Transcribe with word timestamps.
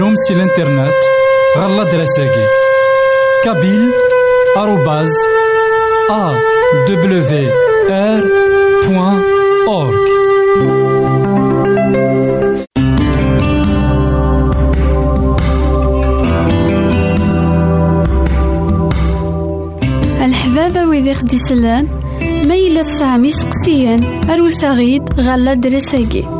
غديرهم 0.00 0.16
سي 0.16 0.34
الانترنت 0.34 0.94
غالا 1.58 1.84
دراساكي 1.84 2.44
كابيل 3.44 3.90
آروباز 4.56 5.10
أ 6.10 6.32
دبليو 6.88 7.50
آر 7.90 8.22
بوان 8.88 9.22
أورك 9.68 10.10
الحبابة 20.24 20.88
ويدي 20.88 21.14
خدي 21.14 21.38
سلان 21.38 21.88
ميلا 22.48 22.82
سامي 22.82 23.30
سقسيان 23.30 24.30
أروساغيد 24.30 25.02
غالا 25.20 25.54
دراساكي 25.54 26.39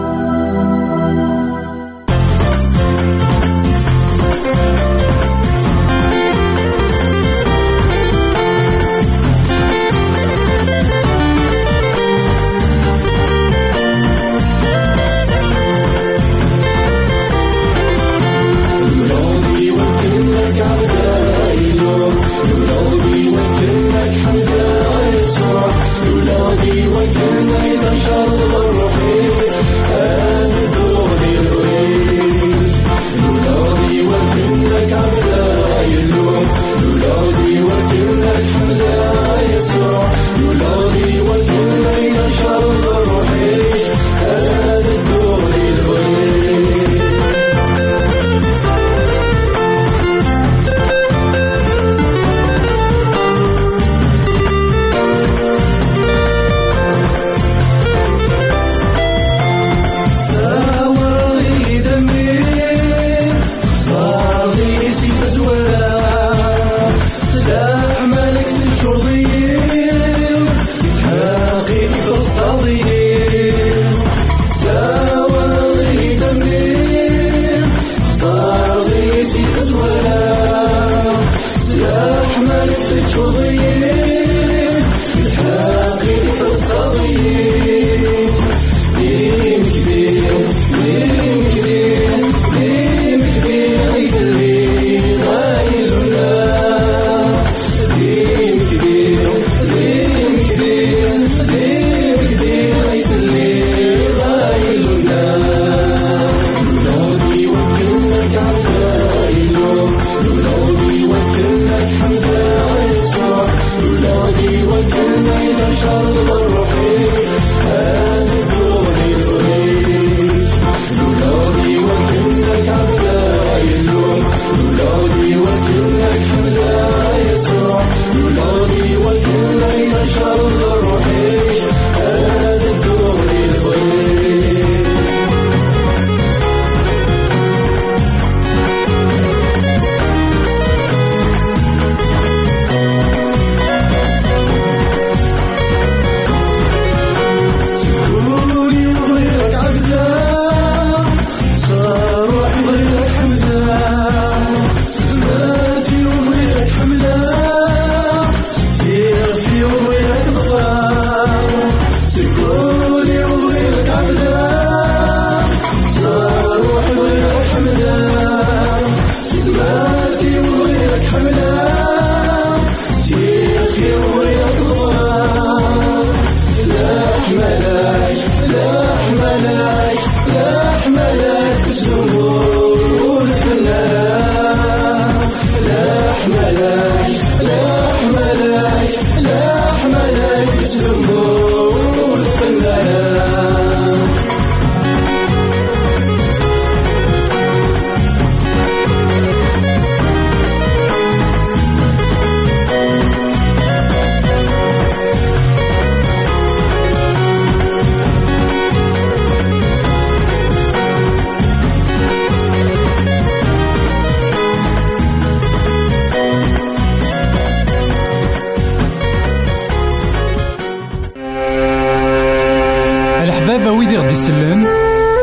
يسلم 224.21 224.67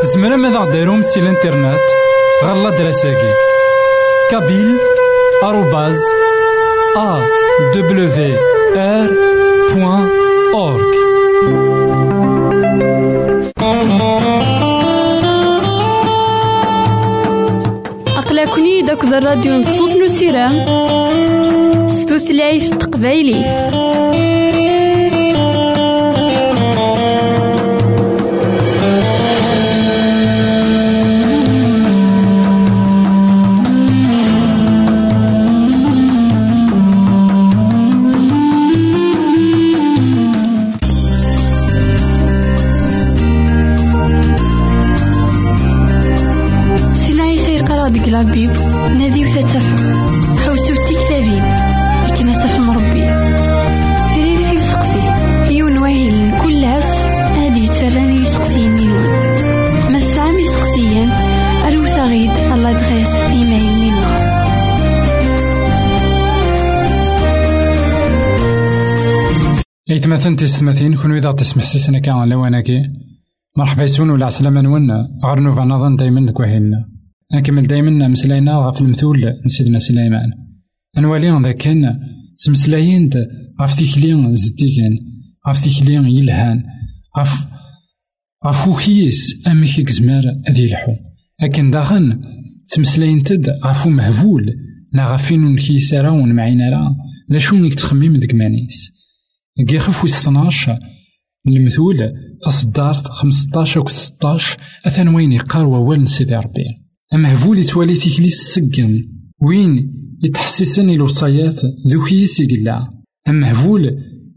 زمرا 0.03 0.35
ماذا 0.35 0.59
غديرهم 0.59 1.01
سي 1.01 1.19
الانترنت 1.19 1.79
غالا 2.43 2.69
دراساكي 2.69 3.33
كابيل 4.31 4.77
آروباز 5.43 5.99
أ 6.97 7.19
دبليو 7.75 8.35
آر 8.75 9.09
بوان 9.75 10.09
أورك 10.53 10.95
أقلكني 18.17 18.81
داك 18.81 19.03
الراديو 19.03 19.53
نصوص 19.53 19.95
نسيرام 19.95 20.65
ستوثلايف 21.87 22.69
تقبايليه 22.69 23.69
الطبيب 48.21 48.49
نادي 48.97 49.25
وتتفع 49.25 49.77
حوسو 50.45 50.73
تكتابين 50.75 51.43
لكن 52.09 52.33
تفهم 52.33 52.71
ربي 52.71 53.01
تريد 54.13 54.41
في 54.41 54.57
سقسي 54.63 54.99
يون 55.55 55.77
واهل 55.77 56.41
كل 56.43 56.65
هس 56.65 56.85
هادي 57.37 57.67
تراني 57.67 58.15
يسقسي 58.15 58.67
نينون 58.67 59.05
ما 59.91 59.99
سامي 59.99 60.43
سقسيا 60.43 61.05
أرو 61.67 61.87
ثغيد 61.87 62.31
الله 62.53 62.71
دغيس 62.71 63.15
إيمايل 63.15 63.79
نينون 63.79 64.03
إيتمثل 69.89 70.35
تسمثين 70.35 70.95
كون 70.95 71.13
إذا 71.13 71.31
تسمح 71.31 71.65
سيسنا 71.65 71.99
كان 71.99 72.29
لواناكي 72.29 72.81
مرحبا 73.57 73.83
يسون 73.83 74.09
ولا 74.09 74.25
عسلامة 74.25 74.61
نونا 74.61 75.07
غير 75.25 75.39
نوفا 75.39 75.61
نظن 75.61 75.95
دايما 75.95 76.25
دكوهيلنا 76.25 76.98
نكمل 77.33 77.67
دايما 77.67 78.07
مسلاينا 78.07 78.53
غف 78.53 78.81
المثول 78.81 79.33
نسيدنا 79.45 79.79
سليمان. 79.79 80.31
نوالي 80.97 81.41
ذا 81.43 81.51
كان 81.51 81.99
تمسلاين 82.45 83.09
غف 83.61 83.77
تيكلي 83.77 84.35
زديكان 84.35 84.97
غف 85.49 85.63
تيكلي 85.63 85.93
يلهان 85.93 86.63
غف 87.19 87.47
غف 88.45 88.67
وكيس 88.67 89.47
أميك 89.47 89.81
كزمار 89.81 90.23
أدي 90.47 90.65
الحو 90.65 90.95
لكن 91.43 91.71
داغن 91.71 92.21
تمسلاين 92.69 93.23
تد 93.23 93.49
غفو 93.49 93.89
مهبول 93.89 94.55
نا 94.93 95.05
غفين 95.05 95.57
كيسارا 95.57 96.11
معينا 96.11 96.69
راه 96.69 96.95
لا. 97.29 97.39
شو 97.39 97.55
نيك 97.55 97.73
تخميم 97.73 98.17
ديك 98.17 98.35
مانيس؟ 98.35 98.91
كي 99.67 99.79
خف 99.79 100.03
وستناش 100.03 100.69
المثول 101.47 102.13
تصدارت 102.45 103.07
خمسطاش 103.07 103.77
و 103.77 103.87
ستاش 103.87 104.57
أثن 104.85 105.07
وين 105.07 105.31
يقار 105.31 105.65
ووال 105.65 106.09
سيدي 106.09 106.35
ربي. 106.35 106.78
أمهبول 107.13 107.57
يتوالي 107.57 107.95
تيكلي 107.95 108.27
السقن 108.27 109.07
وين 109.41 109.93
يتحسسن 110.23 110.89
الوصايات 110.89 111.61
ذوكيس 111.87 112.39
يقلا 112.39 112.83
أمهبول 113.27 113.91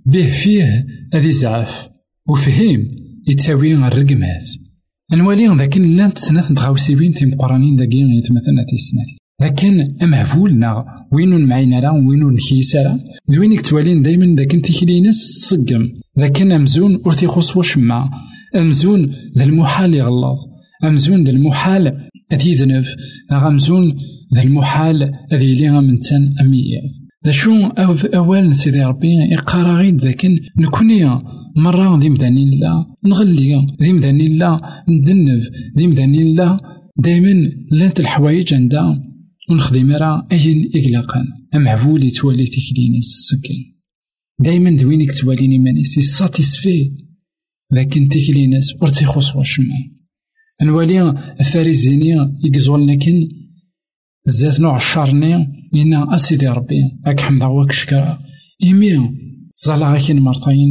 به 0.07 0.31
فيه 0.31 0.87
أذي 1.15 1.31
زعف 1.31 1.89
وفهم 2.29 2.89
يتساوي 3.29 3.75
الرقمات 3.75 4.47
نوالي 5.13 5.57
ذاك 5.57 5.77
لانت 5.77 6.19
سنة 6.19 6.41
تغاوسيبين 6.41 7.15
تيم 7.15 7.31
قرانين 7.35 7.77
داكي 7.77 8.01
يتمثلنا 8.19 8.65
تيسناتي 8.71 9.17
لكن 9.41 9.97
أمهبول 10.03 10.59
نا 10.59 10.85
وين 11.13 11.47
معينا 11.47 11.81
راه 11.81 11.93
وين 11.93 12.21
نكيس 12.21 12.77
راه 12.77 12.99
دوين 13.29 13.53
يكتوالين 13.53 14.03
دايما 14.03 14.37
داك 14.37 14.51
تيكلي 14.51 15.01
ناس 15.01 15.39
تصقم 15.39 15.89
لكن 16.17 16.53
أمزون 16.53 17.01
ور 17.07 17.13
تيخص 17.13 17.57
وشما 17.57 18.11
أمزون 18.57 19.13
ذا 19.39 19.45
المحال 19.45 19.95
يغلط 19.95 20.39
أمزون 20.85 21.21
ذا 21.21 21.31
المحال 21.31 22.09
أذي 22.33 22.55
ذنب 22.55 22.85
غمزون 23.33 23.95
ذا 24.35 24.43
المحال 24.43 25.03
أذي 25.33 25.55
لي 25.55 25.71
غمنتان 25.71 26.35
أمية 26.41 26.81
ذا 27.27 27.33
شو 27.33 27.67
أو 27.67 27.97
أول 28.15 28.55
سيدي 28.55 28.83
ربي 28.83 29.35
إقارا 29.35 29.77
غيد 29.77 30.01
ذاكن 30.01 30.39
نكوني 30.59 31.05
مرة 31.57 31.99
ذي 31.99 32.09
مداني 32.09 32.59
لا 32.61 32.87
نغلي 33.05 33.67
ذي 33.83 33.93
مداني 33.93 34.39
لا 34.39 34.61
ندنب 34.89 35.43
ذي 35.79 35.87
مداني 35.87 36.35
لا 36.35 36.59
دايما 36.99 37.51
لانت 37.71 38.01
الحوايج 38.01 38.55
عندها 38.55 39.03
ونخدم 39.51 39.93
راه 39.93 40.27
أين 40.33 40.71
إقلاقا 40.75 41.23
أم 41.55 41.69
عبولي 41.69 42.11
توالي 42.11 42.47
تكليني 42.47 42.99
السكين 42.99 43.77
دايما 44.39 44.77
دوينك 44.77 45.21
تواليني 45.21 45.59
مانيسي 45.59 46.01
ساتيسفي 46.01 46.93
لكن 47.73 48.09
تكليناس 48.09 48.83
ورتيخوص 48.83 49.37
وشمان 49.37 49.92
نوالي 50.63 51.15
الفاريزيني 51.41 52.27
يقزولنا 52.45 52.95
كن 52.95 53.29
زات 54.27 54.61
نوع 54.61 54.77
الشارني 54.77 55.35
إنا 55.75 56.15
أسيدي 56.15 56.49
ربي 56.49 56.83
أك 57.07 57.21
حمد 57.21 57.43
عواك 57.43 57.73
شكرا 57.73 58.19
إيمي 58.65 59.11
زالا 59.65 59.93
غاكين 59.93 60.23
مرتين 60.23 60.69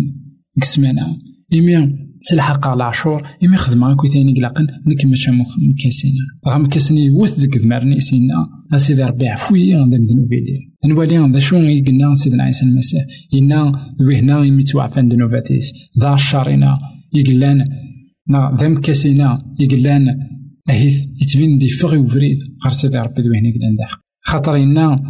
قسمانا 0.61 1.17
إيمي 1.53 2.01
تلحق 2.29 2.67
على 2.67 2.83
عشور 2.83 3.27
إيمي 3.43 3.57
خدمة 3.57 3.95
كوي 3.95 4.09
ثاني 4.09 4.33
قلاقن 4.33 4.67
نك 4.87 5.05
ماشا 5.05 5.31
مكاسينا. 5.31 6.25
غا 6.47 6.57
مكاسني 6.57 7.09
وث 7.09 7.39
ديك 7.39 7.57
ذمارني 7.57 7.99
سينا. 7.99 8.47
أسيدي 8.75 9.03
ربي 9.03 9.27
عفوية 9.27 9.77
غندا 9.77 9.97
ندنوبيلي 9.97 10.71
نوالي 10.85 11.31
ذا 11.33 11.39
شو 11.39 11.55
يقلنا 11.55 12.13
سيدنا 12.15 12.43
عيسى 12.43 12.65
المسيح. 12.65 13.05
إنا 13.33 13.71
وهنا 14.07 14.45
يمي 14.45 14.63
توعفان 14.63 15.07
دنوباتيس 15.07 15.73
ذا 15.99 16.13
الشارنا 16.13 16.77
يقلان 17.13 17.65
نا 18.29 18.57
ذم 18.59 18.81
كاسينا 18.81 19.55
يقلان 19.59 20.05
أهيث 20.69 21.05
يتبين 21.21 21.57
دي 21.57 21.69
فغي 21.69 21.97
وفريد 21.97 22.37
غير 22.63 22.71
سيدي 22.71 22.97
ربي 22.97 23.21
دوين 23.21 23.45
يقلان 23.45 23.75
داح 23.75 23.99
خاطر 24.21 24.55
إنا 24.55 25.01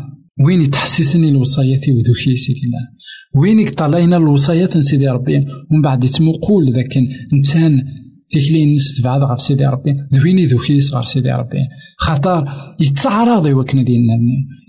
وين 0.46 0.62
يتحسسني 0.62 1.30
الوصايات 1.30 1.90
وذوكيسي 1.90 2.54
كلا 2.54 3.02
وين 3.42 3.60
يطلعنا 3.60 4.18
الوصايات 4.18 4.78
سيدي 4.78 5.08
ربي 5.08 5.38
ومن 5.72 5.82
بعد 5.82 6.04
يتمقول 6.04 6.74
ذاك 6.74 6.98
إنسان 7.34 7.84
تيكلي 8.30 8.76
نس 8.76 9.02
تبعد 9.02 9.24
غير 9.24 9.38
سيدي 9.38 9.66
ربي 9.66 9.92
ذويني 10.14 10.46
ذوكيس 10.46 10.94
غير 10.94 11.04
سيدي 11.04 11.32
ربي 11.32 11.58
خاطر 11.98 12.46
يتعرض 12.80 13.48
يوكنا 13.48 13.84
ديالنا 13.84 14.14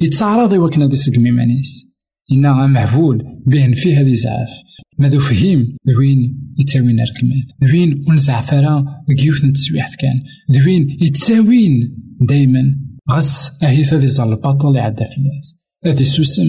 يتعرض 0.01 0.55
يوكنا 0.55 0.87
دي 0.89 0.97
سقمي 0.97 1.31
مانيس 1.31 1.92
إنا 2.33 2.67
مهبول 2.67 3.25
به 3.47 3.75
في 3.75 3.97
هذه 3.97 4.15
زعاف 4.15 4.51
ماذا 4.99 5.19
فهيم؟ 5.19 5.77
ذوين 5.89 6.19
يتساوين 6.59 7.01
الركمات 7.01 7.47
ذوين 7.65 8.05
ونزعف 8.09 8.55
راه 8.55 8.85
كيوث 9.19 9.45
نتسويحت 9.45 10.01
كان. 10.01 10.23
ذوين 10.53 10.97
يتساوين 11.01 11.97
دايما. 12.21 12.77
غس 13.11 13.53
أهي 13.63 13.85
ثادي 13.85 14.07
زال 14.07 14.29
الباطل 14.29 14.77
يعدى 14.77 15.05
في 15.05 15.17
الناس. 15.19 15.57
هذي 15.85 16.05
سوسم 16.05 16.47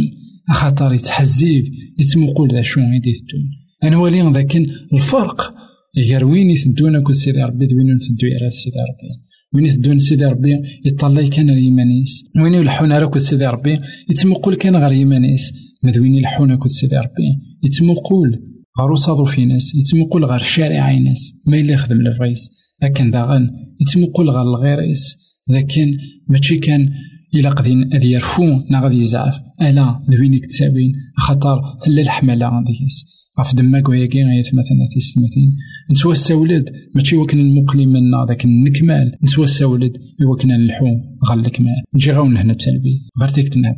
خاطر 0.51 0.93
يتحزيب 0.93 1.65
يتمقول 1.99 2.51
ذا 2.51 2.61
شو 2.61 2.79
غيدي 2.81 3.09
يدون 3.09 3.49
أنا 3.83 3.97
ولي 3.97 4.21
لكن 4.21 4.65
الفرق 4.93 5.53
غير 5.97 6.25
وين 6.25 6.49
يثدون 6.49 7.03
كل 7.03 7.15
سيدي 7.15 7.43
ربي 7.43 7.65
ذوين 7.65 7.87
يثدو 7.87 8.27
يرى 8.27 8.51
سيدي 8.51 8.77
ربي. 8.77 9.32
وين 9.53 9.65
يثدون 9.65 9.99
سيدي 9.99 10.25
ربي 10.25 10.53
يطلع 10.85 11.27
كان 11.27 11.49
اليمانيس. 11.49 12.23
وين 12.43 12.53
يلحون 12.53 12.91
على 12.91 13.07
كل 13.07 13.21
سيدي 13.21 13.45
ربي؟ 13.45 13.79
يتمقول 14.09 14.55
كان 14.55 14.75
غير 14.75 14.91
يمانيس 14.91 15.53
مدوين 15.83 16.15
يلحون 16.15 16.57
كل 16.57 16.69
سيدي 16.69 16.97
ربي؟ 16.97 17.39
يتمقول 17.63 18.41
غير 18.79 19.25
في 19.25 19.45
ناس 19.45 19.75
يتمقول 19.75 20.25
غير 20.25 20.41
الشارع 20.41 20.91
ناس. 20.97 21.33
ما 21.47 21.59
إلا 21.59 21.73
يخدم 21.73 22.01
للرئيس. 22.01 22.49
لكن 22.83 23.11
داغن 23.11 23.49
يتمقول 23.81 24.29
غير 24.29 24.41
الغيريس 24.41 25.17
لكن 25.49 25.97
ماشي 26.27 26.57
كان 26.57 26.89
إلا 27.35 27.49
قدين 27.49 27.93
أذي 27.93 28.11
يرفو 28.11 28.43
نا 28.71 28.83
غادي 28.83 28.99
يزعف. 28.99 29.41
ألا 29.61 29.99
ذوينك 30.11 30.45
تساوين 30.45 30.91
خاطر 31.17 31.61
ثلا 31.85 32.01
الحملة 32.01 32.45
غاديس 32.45 33.05
غف 33.39 33.55
دماك 33.55 33.89
وياكي 33.89 34.23
غاية 34.23 34.39
مثلا 34.39 34.87
تيستمتين 34.93 35.51
نسوا 35.91 36.11
السولد 36.11 36.69
ماشي 36.95 37.17
وكنا 37.17 37.41
المقلي 37.41 37.85
منا 37.85 38.25
ذاك 38.27 38.45
النكمال. 38.45 39.11
نسوا 39.23 39.43
السولد 39.43 39.97
وكنا 40.31 40.57
نلحو 40.57 40.85
غير 41.29 41.39
الكمال. 41.39 41.83
نجي 41.95 42.11
غاون 42.11 42.37
هنا 42.37 42.53
بسلبي 42.53 43.01
غير 43.19 43.29
تيكتنا 43.29 43.75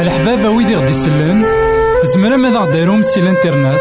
الحبابة 0.00 0.50
ويدي 0.50 0.74
غدي 0.74 0.90
يسلم. 0.90 1.44
زمرا 2.14 2.36
ماذا 2.36 2.72
دايرهم 2.72 3.02
سي 3.02 3.20
الإنترنت. 3.20 3.80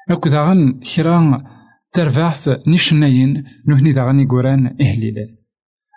أكو 0.09 0.29
داغن 0.29 0.79
كرا 0.95 1.58
ترفعث 1.93 2.49
نشناين 2.67 3.43
نهني 3.67 3.93
داغني 3.93 4.25
قرآن 4.25 4.75
إهليلان 4.81 5.35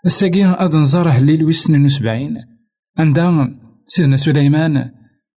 الساقين 0.04 0.46
أد 0.46 0.76
نزار 0.76 1.08
هليل 1.08 1.44
ويسن 1.44 1.84
وسبعين 1.84 2.36
عندها 2.98 3.48
سيدنا 3.86 4.16
سليمان 4.16 4.90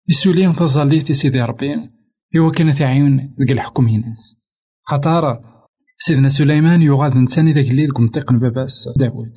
يسولين 0.09 0.53
تظليتي 0.53 1.13
سيدي 1.13 1.41
ربي 1.41 1.75
إوا 2.37 2.51
كان 2.51 2.69
عيون 2.69 3.35
ذك 3.41 3.51
الحكم 3.51 3.87
هناس 3.87 4.35
خطارة 4.83 5.55
سيدنا 5.97 6.29
سليمان 6.29 6.81
يغاد 6.81 7.17
نتاني 7.17 7.51
ذاك 7.51 7.69
الليل 7.71 7.89
طيقن 8.13 8.39
باباس 8.39 8.89
داود. 8.97 9.33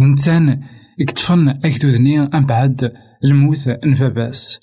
نتان 0.00 0.62
اكتفن 1.00 1.48
أكدودني 1.48 2.20
أم 2.20 2.46
بعد 2.46 2.92
الموت 3.24 3.68
نباباس 3.84 4.60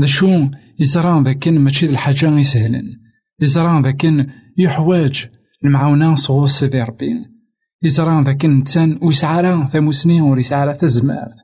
ذا 0.00 0.06
شو؟ 0.06 0.46
يزران 0.78 1.22
ذاكن 1.22 1.60
ماشي 1.60 1.86
الحاجة 1.86 2.38
يسهلن. 2.38 2.84
يزران 3.40 3.82
ذاكن 3.82 4.26
يحواج. 4.58 5.28
المعاونة 5.64 6.14
صغور 6.14 6.46
سيدي 6.46 6.82
ربي. 6.82 7.12
يزران 7.82 8.24
ذاك 8.24 8.44
الإنسان 8.44 8.98
ويسعى 9.02 9.42
راه 9.42 9.66
ثموسني 9.66 10.20
وريسعى 10.20 10.66
راه 10.66 10.72
تزمارت 10.72 11.36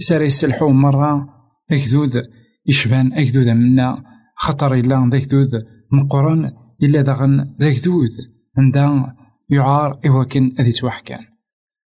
يسار 0.00 0.22
يسلحو 0.22 0.70
مرة 0.70 1.28
أكدود 1.70 2.22
يشبان 2.66 3.12
أكدود 3.12 3.48
منا. 3.48 4.04
خطر 4.36 4.74
إلا 4.74 5.10
ذاك 5.12 5.24
دود 5.24 5.50
مقرن 5.92 6.50
إلا 6.82 7.02
داغن 7.02 7.54
ذاك 7.60 7.84
دود 7.84 8.10
عندها 8.58 9.16
يعار 9.50 10.00
إوا 10.06 10.24
كان 10.24 10.56
أذي 10.60 10.72
توحكان. 10.72 11.36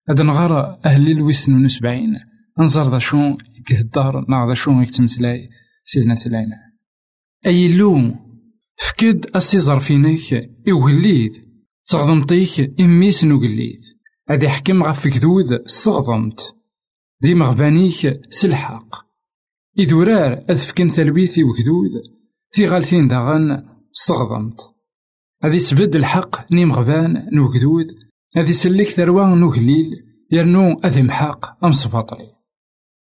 هاد 0.09 0.23
نغار 0.23 0.81
أهل 0.85 1.11
الوسن 1.11 1.55
ونسبعين 1.55 2.19
انظر 2.61 2.91
ذا 2.91 2.99
شو 2.99 3.37
يكهدار 3.59 4.25
نا 4.29 4.47
ذا 4.49 4.55
شو 4.55 4.81
يكتمسلاي 4.81 5.49
سيدنا 5.85 6.15
سليمان 6.15 6.59
أي 7.47 7.77
لوم 7.77 8.30
فكد 8.81 9.37
السيزر 9.37 9.81
فينيك 9.81 10.51
إوهليد 10.69 11.33
تغضمطيك 11.87 12.81
إميس 12.81 13.25
نوغليد 13.25 13.81
هذا 14.29 14.45
يحكم 14.45 14.83
غف 14.83 15.09
كدود 15.09 15.53
استغضمت 15.53 16.57
ذي 17.25 17.35
مغبانيك 17.35 18.21
سلحق 18.31 19.07
إدورار 19.79 20.45
أذفكن 20.51 20.89
ثلويثي 20.89 21.45
وكدود 21.45 21.91
في 22.51 22.67
غالثين 22.67 23.09
داغن 23.09 23.65
استغضمت 23.97 24.61
هذي 25.43 25.59
سبد 25.59 25.97
الحق 25.97 26.53
نيم 26.53 26.73
غبان 26.73 27.29
نوكدود 27.33 27.87
هذي 28.37 28.53
سلك 28.53 28.87
ثروان 28.87 29.39
نوغليل 29.41 29.91
يرنو 30.33 30.81
أذي 30.85 31.03
محاق 31.03 31.65
أم 31.65 31.73
صفاطري 31.73 32.29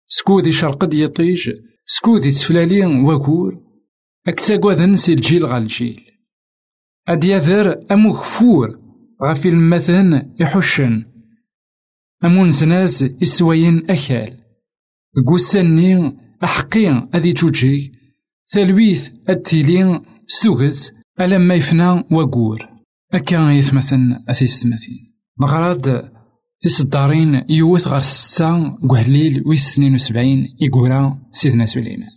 سكودي 0.08 0.52
شرقد 0.52 0.94
يطيج 0.94 1.52
سكودي 1.86 2.32
تفلالين 2.32 3.06
وكور 3.06 3.71
أكتاقوذن 4.28 4.96
سي 4.96 5.14
الجيل 5.14 5.46
غا 5.46 5.58
الجيل. 5.58 6.02
أد 7.08 7.24
يذر 7.24 7.86
أمو 7.92 8.12
غفور 8.12 8.80
غافي 9.24 9.50
المثن 9.50 10.34
يحشن. 10.40 11.06
أمو 12.26 12.46
نزناز 12.46 13.16
إسواين 13.24 13.92
أكال 13.92 14.38
قوساني 15.28 16.18
أحقي 16.44 17.10
أدي 17.14 17.34
جوجي. 17.34 17.92
ثلويث 18.54 19.10
التيلين 19.30 20.02
ستوغز 20.28 20.92
ألما 21.22 21.56
يفنى 21.56 21.90
وقور 22.12 22.70
أكا 23.14 23.52
يثمثن 23.52 24.24
أثيستمثين 24.30 25.14
مغراد 25.38 26.12
تيصدارين 26.60 27.46
يوث 27.50 27.88
غار 27.88 28.00
ستة 28.00 28.70
قهليل 28.70 29.44
ويس 29.46 29.80
وسبعين 29.80 30.48
يقورا 30.62 31.22
سيدنا 31.32 31.66
سليمان. 31.66 32.10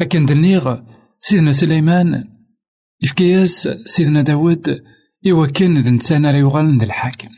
أكن 0.00 0.26
دنيغ 0.26 0.80
سيدنا 1.24 1.52
سليمان 1.52 2.24
يفكياس 3.02 3.68
سيدنا 3.84 4.22
داود 4.22 4.80
كان 5.54 5.78
ذا 5.78 5.90
نتسان 5.90 6.26
راه 6.26 6.36
يغال 6.36 6.78
ذا 6.78 6.84
الحاكم. 6.84 7.28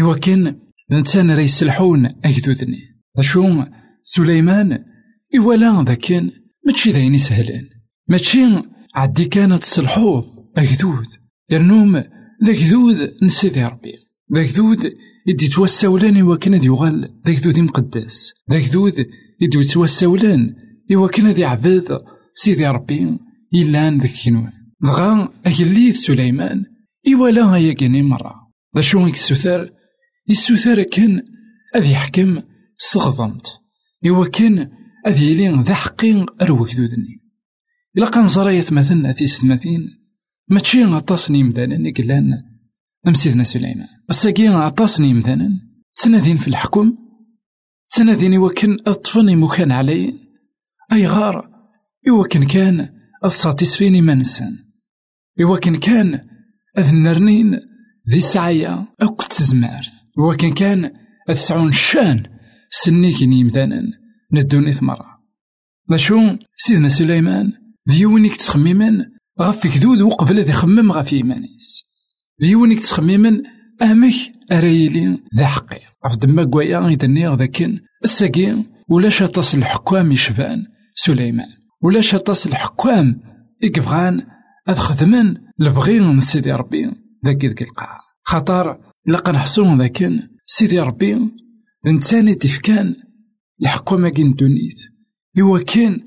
إوا 0.00 0.16
كان 0.18 0.44
ذا 0.92 1.00
نتسان 1.00 1.30
راه 1.30 1.40
يسلحون 1.40 2.06
أجدودني 2.24 2.78
أشو 3.18 3.64
سليمان 4.02 4.78
إوا 5.38 5.54
لا 5.54 5.84
ذا 5.86 5.94
كان 5.94 6.30
ماشي 6.66 6.90
ذاين 6.90 7.14
يسهلان 7.14 7.68
ماشي 8.08 8.62
عدي 8.94 9.24
كانت 9.24 9.62
تصلحوض 9.62 10.24
أجدود 10.56 11.06
يرنوم 11.50 11.96
ذا 12.44 12.52
جدود 12.52 12.96
نسيدي 13.22 13.64
ربي. 13.64 13.92
ذا 14.34 14.42
جدود 14.42 14.92
يدي 15.26 15.48
توساولان 15.48 16.20
إوا 16.20 16.36
كان 16.36 16.54
ذي 16.54 16.66
يغال 16.66 17.20
ذا 17.26 17.32
جدود 17.32 17.58
مقدس 17.58 18.34
ذا 18.50 18.58
جدود 18.58 18.94
يدي 19.40 19.62
توساولان 19.72 20.54
إوا 20.92 21.08
كان 21.08 21.30
ذي 21.30 21.44
عباد 21.44 21.88
سيدي 22.32 22.66
ربي 22.66 23.18
إلا 23.54 23.98
ذاك 23.98 24.14
كنوان 24.24 24.52
دغا 24.82 25.28
أجليث 25.46 26.00
سليمان 26.00 26.64
إولا 27.14 27.54
هيا 27.54 27.72
كاني 27.72 28.02
مرة. 28.02 28.34
دا 28.74 28.80
شو 28.80 29.06
يكسوثار 29.06 29.70
يسوثار 30.28 30.82
كان 30.82 31.22
أذي 31.76 31.92
يحكم 31.92 32.42
استغضمت 32.80 33.60
إوا 34.06 34.26
كان 34.26 34.70
أذي 35.06 35.30
يلين 35.30 35.62
ذا 35.62 35.74
حقين 35.74 36.26
أروك 36.42 36.74
دودني. 36.74 37.20
إلا 37.98 38.10
كان 38.10 38.28
زراية 38.28 38.64
مثلنا 38.70 39.12
في 39.12 39.26
سنتين 39.26 39.80
ماشي 40.48 40.84
غطاسني 40.84 41.42
مدانا 41.42 41.76
نقلان 41.78 42.42
أم 43.06 43.12
سيدنا 43.12 43.42
سليمان. 43.42 43.88
الساقي 44.10 44.48
غطاسني 44.48 45.14
مدانا. 45.14 45.50
سنادين 45.92 46.36
في 46.36 46.48
الحكم 46.48 46.96
سنادين 47.86 48.38
وكن 48.38 48.76
أطفني 48.86 49.36
مكان 49.36 49.72
علي. 49.72 50.14
أي 50.92 51.06
غار 52.08 52.16
إوا 52.16 52.26
كان 52.26 52.46
كان 52.46 52.88
الساتيسفيني 53.24 54.02
منسان 54.02 54.52
إوا 55.40 55.58
كان 55.58 55.76
كان 55.76 56.20
أذ 56.78 56.94
نرنين 56.94 57.50
ذي 58.10 58.16
السعية. 58.16 58.88
أكل 59.00 59.26
تزمارت 59.26 59.92
إوا 60.18 60.34
كان 60.34 60.90
أذ 61.30 61.70
شان 61.70 62.22
سنيكين 62.70 63.32
يمدانا 63.32 63.82
ندوني 64.32 64.72
ثمرة 64.72 65.20
شو 65.94 66.20
سيدنا 66.56 66.88
سليمان؟ 66.88 67.52
ذيونيك 67.90 68.36
تخميمن؟ 68.36 69.04
غف 69.40 69.66
كدود 69.66 70.00
وقبل 70.00 70.40
ذي 70.40 70.52
خمم 70.52 70.92
غف 70.92 71.12
إيمانيس 71.12 71.84
ذيونيك 72.42 72.80
تخميمن؟ 72.80 73.42
أمك 73.82 74.14
أرايلي 74.52 75.18
ذا 75.36 75.46
حقي. 75.46 75.80
غف 76.06 76.16
دما 76.16 76.44
قويا 76.44 76.78
غيدني 76.78 77.36
ذاكن 77.36 77.80
الساقين 78.04 78.66
ولاش 78.88 79.18
تصل 79.18 79.58
الحكام 79.58 80.12
يشبان 80.12 80.66
سليمان. 80.94 81.59
ولاش 81.82 82.14
أطاس 82.14 82.46
الحكام 82.46 83.20
إكفغان 83.64 84.26
أد 84.68 84.78
خدمن 84.78 85.36
لبغي 85.58 86.20
سيدي 86.20 86.52
ربي. 86.52 86.84
ذاك 87.26 87.44
ذاك 87.44 87.62
القاع 87.62 87.98
خاطر 88.22 88.80
لقا 89.06 89.32
نحسون 89.32 89.78
ذاك 89.78 90.04
سيدي 90.44 90.80
ربي. 90.80 91.16
إنسان 91.86 92.38
تفكان 92.38 92.94
الحكومة 93.62 94.08
كين 94.08 94.34
دونيت. 94.34 94.78
إوا 95.38 95.62
كان 95.62 96.00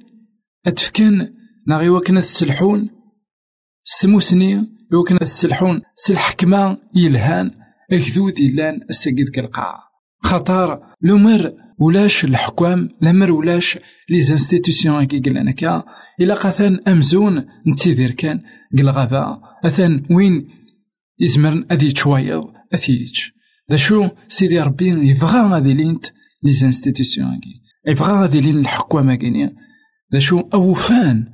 أتفكان 0.66 1.34
نا 1.68 1.88
إوا 1.88 2.00
كان 2.00 2.22
تسلحون 2.22 2.90
ستموسني 3.84 4.56
إوا 4.94 5.04
كان 5.08 5.20
تسلحون 5.20 5.82
سلحكمة 5.96 6.78
يلهان 6.96 7.52
أكذود 7.92 8.40
إلان 8.40 8.82
السجد 8.90 9.30
كالقاع 9.30 9.80
خطر 10.24 10.80
لمر 11.02 11.54
ولاش 11.80 12.26
الحكام 12.26 12.90
لمر 13.02 13.32
ولاش 13.32 13.80
لي 14.10 14.22
زانستيتيسيون 14.22 15.04
كي 15.04 15.20
قلنا 15.20 15.52
كا 15.52 15.84
إلا 16.22 16.36
قثان 16.36 16.80
أمزون 16.88 17.46
نتيذير 17.68 18.12
كان 18.12 18.42
قل 18.78 18.90
غابا 18.90 19.42
أثان 19.66 20.06
وين 20.12 20.48
يزمرن 21.20 21.66
أذي 21.72 21.92
تشوايض 21.92 22.44
أثيج 22.74 23.20
ذا 23.72 23.78
شو 23.78 24.10
سيدي 24.28 24.60
ربي 24.60 25.10
يبغى 25.10 25.40
غادي 25.40 25.74
لينت 25.74 26.06
لي 26.44 26.52
زانستيتيسيون 26.52 27.40
كي. 27.40 27.62
يبغى 27.92 28.14
غادي 28.14 28.42
لين 28.42 28.58
الحكومة 28.58 29.16
كيني 29.16 29.56
ذا 30.14 30.20
شو 30.20 30.40
أوفان 30.54 31.28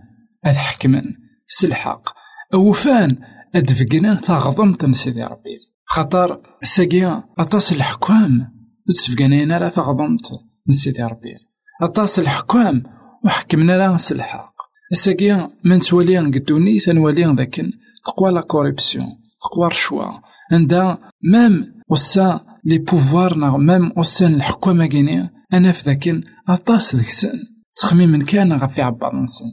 أذ 0.46 0.54
حكمن 0.54 1.04
سلحق 1.48 2.10
أوفان 2.54 3.18
أد 3.56 3.74
فقنا 3.74 4.22
ثغضمت 4.28 4.96
سيدي 4.96 5.24
ربي. 5.24 5.60
خاطر 5.86 6.42
ساقيا 6.64 7.24
أطاس 7.40 7.72
الحكام. 7.72 8.59
تسفقنا 8.94 9.58
راه 9.58 9.70
ثغضمت 9.70 10.28
سيدي 10.70 11.04
ربي. 11.04 11.38
أطاس 11.82 12.20
الحكام 12.20 12.84
وحكمنا 13.26 13.78
راه 13.78 13.98
سلحق 13.98 14.54
ساقيا 14.94 15.50
من 15.66 15.80
تولي 15.80 16.18
قدوني 16.18 16.80
تنولي 16.80 17.36
ذاك 17.38 17.62
تقوى 18.06 18.32
لا 18.32 18.42
كوريبسيون 18.42 19.06
تقوى 19.42 19.68
الشوا 19.68 20.06
عندها 20.52 21.12
مام 21.24 21.54
وسا 21.90 22.40
لي 22.66 22.78
بوفوار 22.78 23.38
نغ 23.38 23.58
مام 23.58 23.92
وسا 23.98 24.28
الحكومة 24.28 24.86
كيني. 24.86 25.30
أنا 25.54 25.72
في 25.72 25.84
ذاك 25.86 26.10
أطاس 26.50 26.96
ذاك 26.96 27.06
السن 27.06 27.38
تخميم 27.76 28.26
كان 28.26 28.54
غفي 28.54 28.82
عبار 28.82 29.22
نسن 29.22 29.46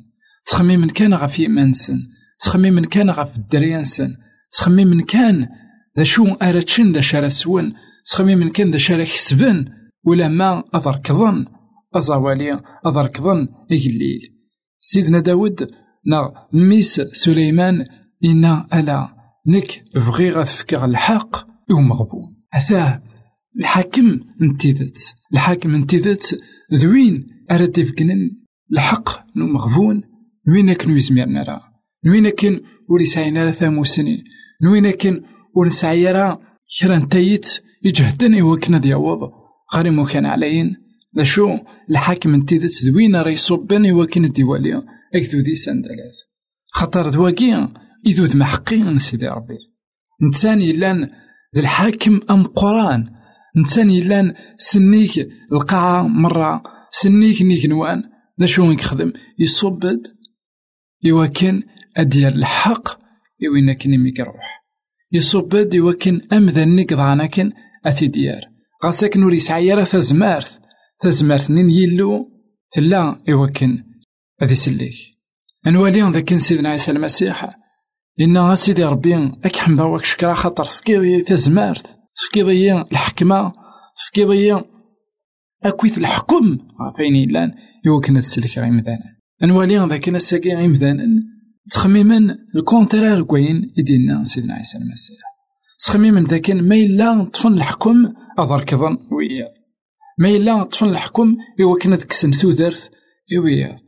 تخميم 0.47 0.91
كان 0.91 1.15
غفي 1.15 1.43
إيمان 1.43 1.69
نسن 1.69 2.03
تخميم 2.41 2.85
كان 2.85 3.11
غف 3.11 3.37
الدريا 3.37 3.81
نسن 3.81 4.09
تخميم 4.53 5.01
كان 5.01 5.49
ذا 5.99 6.05
شو 6.05 6.27
أراتشن 6.43 6.93
ذا 6.93 7.01
شارع 7.01 7.29
سون 7.29 7.75
تخميم 8.07 8.49
كان 8.49 8.71
ذا 8.71 8.79
شارع 8.79 9.05
كسبن 9.05 9.65
ولا 10.05 10.29
ما 10.29 10.65
أضركضن 10.75 11.47
أزوالي 11.95 12.63
أضركضن 12.87 13.49
إجليل 13.73 14.21
سيدنا 14.81 15.21
داود 15.21 15.69
نا 16.07 16.49
ميس 16.53 17.01
سليمان 17.01 17.87
إنا 18.25 18.69
ألا 18.75 19.09
نك 19.49 19.85
بغي 19.95 20.31
غتفكر 20.31 20.85
الحق 20.85 21.47
ومغبون 21.71 22.37
أثاه 22.55 23.03
الحاكم 23.61 24.21
من 24.41 24.57
تيدت 24.57 25.15
الحاكم 25.33 25.71
من 25.71 25.87
تيدت 25.87 26.41
ذوين 26.75 27.27
أرد 27.51 27.79
يفكنن. 27.79 28.31
الحق 28.73 29.37
نو 29.37 29.47
مغبون 29.47 30.03
نوين 30.49 30.73
كنو 30.73 30.97
يزميرنا 30.97 31.43
راه 31.43 31.61
نوين 32.05 32.33
ولي 32.91 33.07
ساينا 33.07 33.45
راه 33.45 33.51
ثاموسني. 33.51 34.25
نوين 34.63 34.91
كن 34.91 35.23
ونسعي 35.57 36.13
راه 36.13 36.41
كرا 36.81 36.99
نتايت 36.99 37.49
يجهدني 37.85 38.43
وكنا 38.43 38.79
دياوض 38.79 39.31
غير 39.75 39.91
مو 39.91 40.05
كان 40.05 40.27
عليين. 40.27 40.77
ذا 41.17 41.25
شو 41.25 41.59
الحاكم 41.91 42.31
من 42.31 42.45
تيدت 42.45 42.85
ذوين 42.85 43.17
راه 43.17 43.31
يصبني 43.31 43.93
وكنا 43.93 44.29
ديوالي 44.29 44.83
أكدو 45.15 45.41
دي 45.41 45.55
سندلات. 45.55 46.17
خاطر 46.73 47.09
ذواكي 47.09 47.69
إذو 48.07 48.39
محقين 48.39 48.99
سيدي 48.99 49.29
ربي. 49.29 49.59
إنسان 50.23 50.61
يلان 50.61 51.11
الحاكم 51.57 52.21
أم 52.31 52.47
قران؟ 52.47 53.11
إنسان 53.57 53.91
يلان 53.91 54.35
سنيك 54.57 55.29
القاعة 55.53 56.03
مرة 56.03 56.63
سنيك 56.91 57.43
نيك 57.43 57.67
نوان. 57.67 58.03
ذا 58.41 58.47
شو 58.47 58.71
يخدم 58.71 59.13
يصبد 59.39 60.07
يوكن 61.03 61.63
أدير 61.97 62.29
الحق 62.29 62.89
يوين 63.41 63.73
كن 63.73 63.91
روح. 64.21 64.67
يصبد 65.13 65.75
يوكن 65.75 66.21
أمذا 66.33 66.65
نيك 66.65 66.95
ضعناكن. 66.95 67.53
أثي 67.87 68.07
ديار. 68.07 68.41
نوري 69.17 69.41
سعيرة 69.41 69.85
تزمارث 69.85 70.59
تزمارث 71.01 71.51
نين 71.51 71.71
يلو. 71.71 72.31
تلا 72.71 73.23
يوكن 73.29 73.85
أذي 74.43 74.55
سليك. 74.55 74.95
نوالي 75.67 76.11
ذاك 76.13 76.37
سيدنا 76.37 76.69
عيسى 76.69 76.91
المسيح. 76.91 77.57
إن 78.21 78.55
سيدي 78.55 78.85
ربي 78.85 79.15
أك 79.45 79.57
حمدا 79.57 79.83
وك 79.83 80.05
شكرا 80.05 80.35
خاطر. 80.35 80.65
تفكيضي 80.65 81.23
تزمارت 81.23 81.97
تفكيضي 82.15 82.73
الحكمة. 82.73 83.53
تفكيضي 83.97 84.53
أكويت 85.65 85.99
الحكم. 85.99 86.59
فين 86.97 87.31
إلان 87.31 87.53
يوكنا 87.87 88.21
تسلك 88.21 88.59
غير 88.59 88.71
مذانا. 88.71 89.17
نوالي 89.43 89.89
ذاك 89.89 90.09
الساقي 90.09 90.55
غير 90.55 90.69
مذانا. 90.69 91.05
تخميما 91.71 92.37
الكونترار 92.57 93.23
كوين 93.23 93.73
يدينا 93.79 94.25
سيدنا 94.25 94.55
عيسى 94.55 94.79
المسيح. 94.79 95.36
تخميما 95.79 96.21
ذاك 96.21 96.51
ما 96.51 96.75
إلا 96.75 97.25
طفن 97.25 97.53
الحكم 97.55 98.13
أضر 98.39 98.65
كظن 98.65 98.97
ويا. 99.13 99.49
ما 100.19 100.29
إلا 100.29 100.63
طفن 100.63 100.89
الحكم 100.89 101.37
يوكنا 101.59 101.97
تكسن 101.97 102.33
ثوذرت 102.33 102.91
ويا 103.45 103.79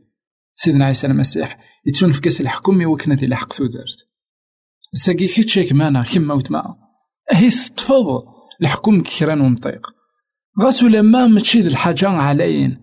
سيدنا 0.55 0.85
عيسى 0.85 1.07
المسيح 1.07 1.59
يتسون 1.85 2.11
في 2.11 2.21
كاس 2.21 2.41
الحكم 2.41 2.81
يوكنا 2.81 3.15
ذي 3.15 3.25
الحق 3.25 3.53
ثوذرت 3.53 4.07
ساقي 4.93 5.27
كيتشيك 5.27 5.73
مانا 5.73 6.03
كيما 6.03 6.33
وتما 6.33 6.75
أهيث 7.33 7.69
تفض 7.69 8.23
الحكم 8.61 9.01
كيران 9.01 9.41
ومطيق. 9.41 9.87
غاسو 10.61 10.87
لما 10.87 11.27
ماشي 11.27 11.61
ذي 11.61 11.67
الحاجة 11.67 12.09
عليين 12.09 12.77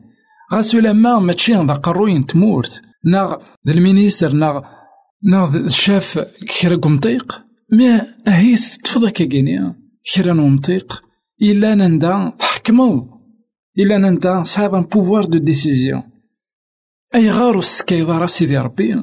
غاسو 0.55 0.79
لما 0.79 1.19
ماشي 1.19 1.53
ذا 1.53 1.75
قروين 1.75 2.27
تمورت 2.27 2.83
ناغ 3.05 3.37
ذا 3.67 3.73
المينيستر 3.73 4.33
ناغ 4.33 4.63
ناغ 5.25 5.57
الشاف 5.57 6.19
كيرا 6.49 6.81
ومطيق 6.87 7.46
ما 7.73 8.15
أهيث 8.29 8.77
تفض 8.77 9.09
كيكينيا 9.09 9.75
كيران 10.15 10.39
ومطيق 10.39 11.03
إلا 11.43 11.75
نندا 11.75 12.33
تحكمو. 12.39 13.17
إلا 13.79 13.97
نندا 13.99 14.43
صعب 14.43 14.75
ان 14.75 14.83
بوفوار 14.83 15.25
دو 15.25 15.39
ديسيزيون 15.39 16.03
أي 17.15 17.31
غارو 17.31 17.59
السكايضة 17.59 18.27
سيدي 18.27 18.59
ربي؟ 18.59 18.95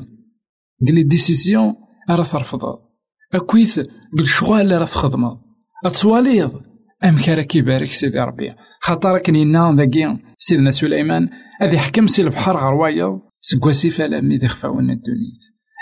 قلي 0.87 1.03
ديسيزيون 1.03 1.73
أرا 2.09 2.23
ترفضها 2.23 2.89
أكويث 3.33 3.79
بالشغال 4.17 4.71
راه 4.71 4.85
تخدمه 4.85 5.41
أتواليض 5.85 6.61
أم 7.03 7.21
كارا 7.21 7.41
كيبارك 7.41 7.91
سيدي 7.91 8.19
ربي. 8.19 8.55
خاطر 8.81 9.17
كنينا 9.17 9.75
ذاكي. 9.77 10.17
سيدنا 10.37 10.71
سليمان. 10.71 11.29
هذي 11.61 11.79
حكم 11.79 12.07
سي 12.07 12.21
البحر 12.21 12.57
غير 12.57 12.73
وايض 12.73 13.19
سكواسي 13.41 13.89
فلا 13.89 14.21
مي 14.21 14.47
خفاون 14.47 14.89
الدنيا 14.89 15.33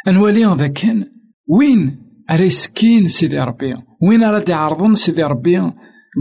أنوالي 0.07 0.55
ذاك 0.57 0.85
وين 1.47 2.10
أري 2.31 2.49
سكين 2.49 3.07
سيدي 3.07 3.39
ربي. 3.39 3.73
وين 4.01 4.23
راه 4.23 4.45
يعرضن 4.49 4.95
سيدي 4.95 5.23
ربي؟ 5.23 5.57
قال 5.59 5.73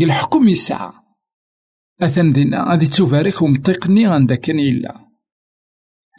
الحكم 0.03 0.49
يسعى. 0.49 0.93
أثن 2.03 2.33
دينا 2.33 2.71
غادي 2.71 2.87
تبارك 2.87 3.43
ومطيقني 3.43 4.07
عندك 4.07 4.41
كان 4.41 4.59
إلا. 4.59 4.95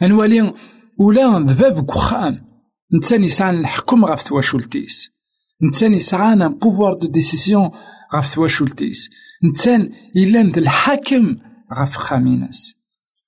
أنوالي 0.02 0.54
ولا 0.98 1.52
ذباب 1.52 1.86
كخام 1.86 2.52
نتاني 2.94 3.26
يسعى 3.26 3.50
الحكم 3.50 4.04
غف 4.04 4.22
تواشولتيس. 4.22 5.10
نتاني 5.68 5.96
يسعى 5.96 6.32
ان 6.32 6.48
بوفوار 6.48 6.94
دو 6.94 7.06
ديسيزيون 7.06 7.70
غف 8.14 8.34
تواشولتيس. 8.34 9.10
نتان 9.50 9.92
إلا 10.16 10.42
ند 10.42 10.58
الحاكم 10.58 11.36
غف 11.80 11.96
خاميناس. 11.96 12.74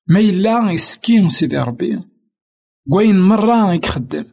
ما 0.08 0.20
إلا 0.20 0.70
يسكين 0.72 1.28
سيدي 1.28 1.58
ربي. 1.58 1.98
كوين 2.90 3.20
مرة 3.20 3.74
يخدم. 3.74 4.24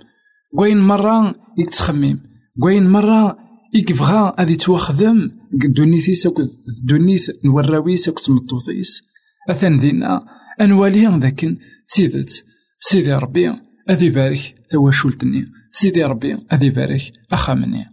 كوين 0.56 0.78
مرة 0.78 1.36
يتخمم 1.58 2.20
كوين 2.62 2.90
مرة 2.90 3.38
يكبغى 3.74 4.34
غادي 4.40 4.56
توخدم 4.56 5.32
دونيتيس 5.52 6.28
أكد 6.28 6.48
دونيت 6.84 7.46
نوراويس 7.46 8.10
أكد 8.10 8.22
تمطوطيس 8.22 9.02
أثن 9.50 9.80
دينا 9.80 10.22
أنوالي 10.62 11.20
ذاك 11.20 11.46
سيدت 11.86 12.46
سيدي 12.80 13.14
ربي 13.14 13.54
أذي 13.90 14.10
بارك 14.10 14.56
تواشولتني 14.72 15.46
سيدي 15.72 16.04
ربي 16.04 16.38
أذي 16.54 16.70
بارك 16.70 17.02
أخامني 17.32 17.86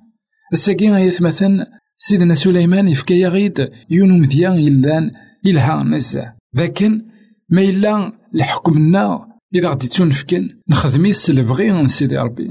الساقي 0.53 0.87
يثمثن 0.87 1.64
سيدنا 1.97 2.35
سليمان 2.35 2.88
يفكي 2.88 3.27
غيد 3.27 3.71
يونو 3.90 4.16
مذيان 4.16 4.59
يلان 4.59 5.11
يلها 5.44 5.83
نزه 5.83 6.35
لكن 6.55 7.05
ما 7.51 7.62
إلا 7.62 8.12
الحكمنا 8.35 9.29
إذا 9.54 9.68
غدي 9.68 9.88
تنفكن 9.88 10.48
نخدمي 10.68 11.12
سلبغي 11.12 11.88
سيدي 11.88 12.18
ربي. 12.18 12.48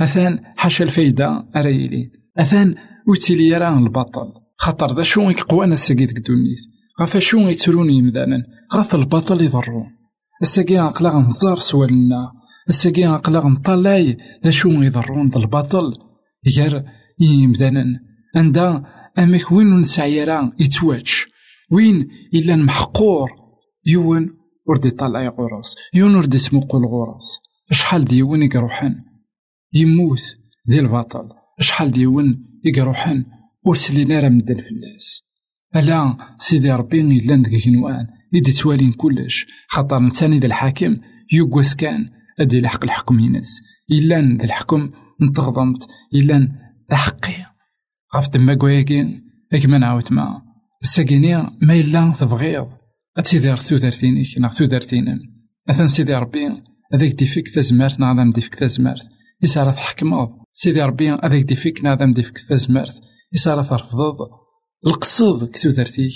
أثان 0.00 0.40
حاشا 0.56 0.84
الفايدة 0.84 1.48
أرايلي 1.56 2.10
أثان 2.38 2.74
وتيلي 3.08 3.56
راه 3.56 3.78
البطل. 3.78 4.32
خاطر 4.56 4.94
ذا 4.94 5.02
شو 5.02 5.20
يقوانا 5.20 5.76
ديك 5.90 6.18
الدنيا 6.18 6.56
غفا 7.00 7.18
شو 7.18 7.38
يتروني 7.38 8.02
مذانا. 8.02 8.42
غاف 8.74 8.94
البطل 8.94 9.40
يضرون 9.40 9.86
الساقي 10.42 10.76
عقلا 10.76 11.10
غنزار 11.10 11.56
سوالنا 11.56 12.32
الساقي 12.68 13.04
عقلا 13.04 13.38
غنطلاي 13.38 14.16
ذا 14.44 14.50
شو 14.50 14.68
يضرون 14.68 15.28
ذا 15.28 15.36
البطل؟ 15.36 15.94
غير 16.58 16.84
يمدانا 17.20 17.84
عندها 18.36 18.84
أمك 19.18 19.52
وين 19.52 19.80
نسعي 19.80 20.24
راه 20.24 20.52
يتواج 24.76 25.14
وين 25.14 25.20
إلا 25.20 25.30
محقور 25.30 25.34
يون 25.34 25.34
ورد 25.34 25.34
يطلع 25.34 25.46
غراس. 25.46 25.74
يون 25.94 26.14
ورد 26.14 26.34
يسمقو 26.34 26.78
الغراس 26.78 27.40
شحال 27.70 28.04
ديون 28.04 28.42
يقروحن 28.42 28.94
يموت 29.72 30.36
ذي 30.70 30.80
البطل. 30.80 31.28
شحال 31.60 31.90
ديون 31.90 32.44
يقروحن 32.64 33.24
ور 33.64 33.74
سلينا 33.74 34.20
راه 34.20 34.28
مدن 34.28 34.54
فلاس؟ 34.54 35.22
ألا 35.76 36.16
سيدي 36.38 36.72
ربي 36.72 37.00
إلا 37.00 37.42
ديك 37.42 37.64
كنوان 37.64 38.06
يدي 38.32 38.52
توالين 38.52 38.92
كلش. 38.92 39.46
خاطر 39.68 39.98
نتاني 39.98 40.38
ذا 40.38 40.46
الحاكم 40.46 40.96
يوكواس 41.32 41.76
كان 41.76 42.10
أدي 42.40 42.60
لحق 42.60 42.84
الحكم 42.84 43.20
ينس. 43.20 43.60
إلا 43.90 44.36
ذا 44.38 44.44
الحكم 44.44 44.90
نتغضمت 45.22 45.86
إلا 46.14 46.48
حقي 46.92 47.34
غاف 48.16 48.28
تما 48.28 48.54
كواكين 48.54 49.24
ما 49.66 49.78
نعاود 49.78 50.12
ما. 50.12 50.42
الساكيني 50.82 51.36
ما 51.36 51.74
إلا 51.74 52.12
تبغيض. 52.20 52.77
أتسيدي 53.18 53.56
ثوثرتينيك 53.56 54.38
ناغ 54.38 54.50
ثوثرتينم 54.50 55.18
أثن 55.70 55.88
سيدي 55.88 56.14
ربي 56.14 56.46
هذاك 56.94 57.12
ديفيك 57.12 57.48
تزمرت 57.48 58.00
نعظم 58.00 58.30
ديفيك 58.30 58.54
تزمرت. 58.54 59.08
إسارة 59.44 59.70
تحكمض 59.70 60.28
سيدي 60.52 60.82
ربي 60.82 61.10
هذاك 61.10 61.42
ديفيك 61.42 61.84
نعظم 61.84 62.12
ديفيك 62.12 62.38
تزمرت. 62.38 63.00
إسارة 63.34 63.62
ترفضض. 63.62 64.16
القصد 64.86 65.50
كثوثرتيك 65.50 66.12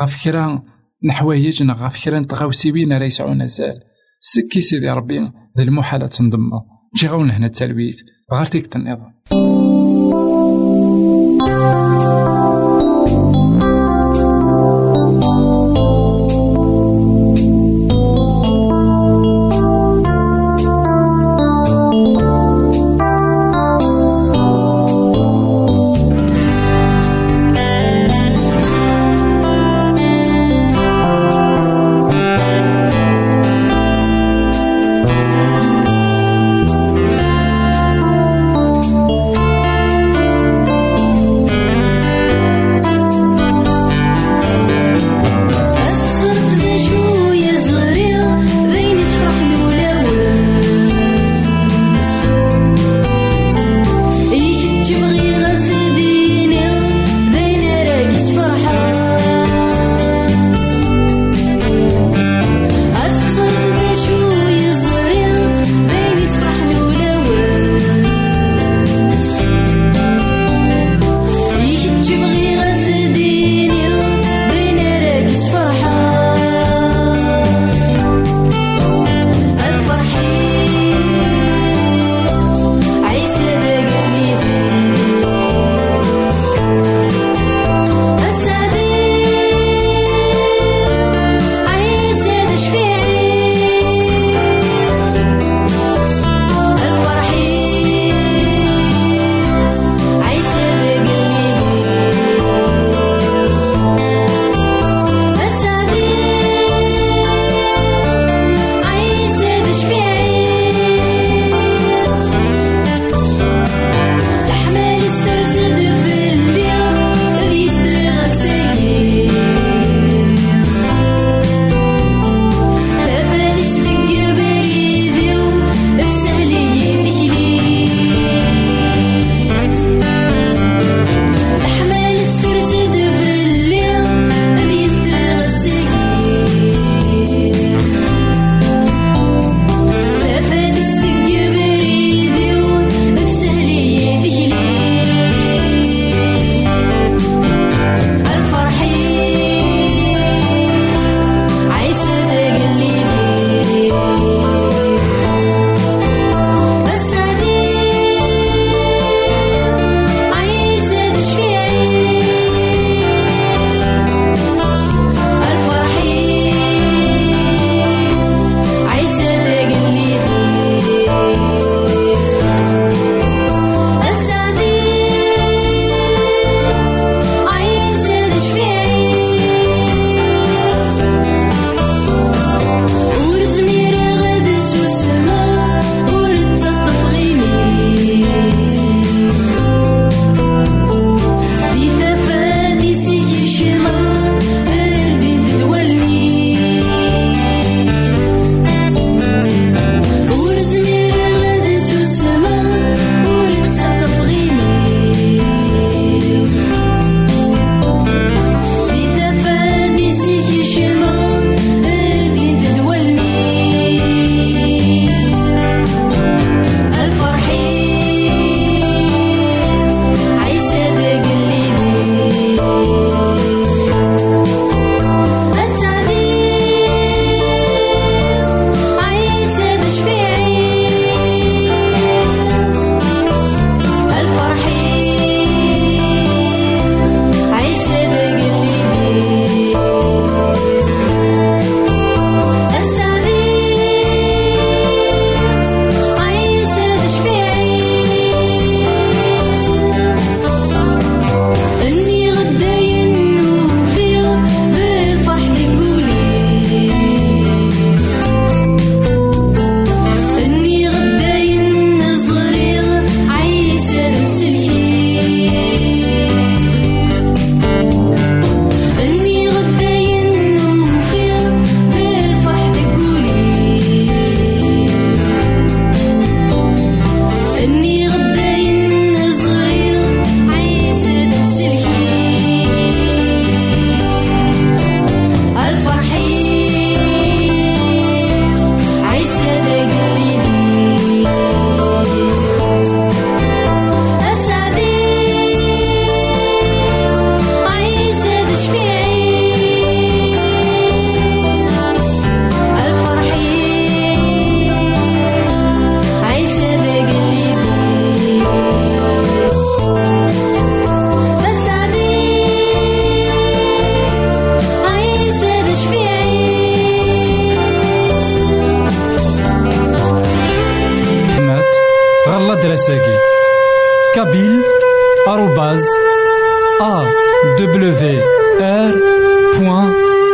غاف 0.00 0.24
كرا 0.24 0.62
نحوايج 1.04 1.62
نغ 1.62 1.82
غاف 1.82 2.04
كرا 2.04 2.20
نتغاوسيوين 2.20 2.92
راه 2.92 3.04
يسعون 3.04 3.48
زال. 3.48 3.80
سكي 4.20 4.60
سيدي 4.60 4.90
ربي 4.90 5.18
ذي 5.58 5.62
المحالة 5.62 6.06
تنضم 6.06 6.50
جي 6.96 7.06
غاون 7.06 7.30
هنا 7.30 7.46
التلويت. 7.46 7.96
غير 8.32 8.46
تيك 8.46 8.66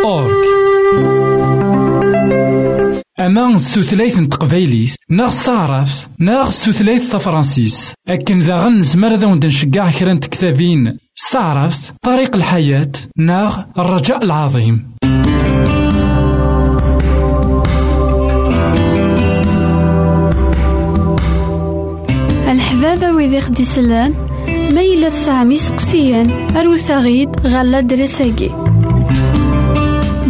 أورك 0.04 0.46
أما 3.20 3.58
ستوثلايت 3.58 4.18
تقبايليت 4.18 4.96
ناغ 5.10 5.30
ستعرف 5.30 6.08
ناغ 6.18 6.50
ستوثلايت 6.50 7.02
تفرانسيس 7.12 7.92
أكن 8.08 8.38
ذا 8.38 8.56
غنزمر 8.56 9.14
ذا 9.14 9.26
ونشجع 9.26 9.90
كرا 9.90 10.14
كتابين 10.14 10.98
ستعرف 11.14 11.92
طريق 12.02 12.36
الحياة 12.36 12.92
ناغ 13.18 13.58
الرجاء 13.78 14.24
العظيم. 14.24 14.96
الحبابة 22.48 23.12
ويدي 23.12 23.40
خدي 23.40 23.64
سلان. 23.64 24.25
ميلا 24.76 25.08
سامي 25.08 25.58
سقسيان 25.58 26.30
أروثاغيد 26.56 27.28
غالا 27.46 27.80
درساجي 27.80 28.50